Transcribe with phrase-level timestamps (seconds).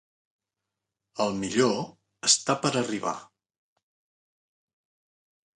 [1.25, 1.75] El millor
[2.29, 3.15] està per arribar.